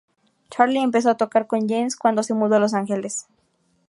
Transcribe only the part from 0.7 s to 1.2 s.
empezó a